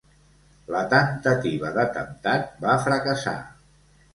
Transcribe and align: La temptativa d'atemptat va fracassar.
La 0.75 0.79
temptativa 0.93 1.71
d'atemptat 1.77 2.51
va 2.65 2.79
fracassar. 2.87 3.37